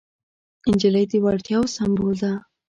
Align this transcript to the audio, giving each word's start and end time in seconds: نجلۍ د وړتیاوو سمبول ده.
نجلۍ 0.69 1.05
د 1.11 1.13
وړتیاوو 1.25 1.73
سمبول 1.75 2.15
ده. 2.21 2.31